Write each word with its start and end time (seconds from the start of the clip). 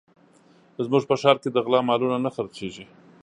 زموږ 0.85 1.03
په 1.09 1.15
ښار 1.21 1.37
کې 1.43 1.49
د 1.51 1.57
غلا 1.65 1.79
مالونه 1.87 2.17
نه 2.25 2.29
خرڅېږي 2.35 2.85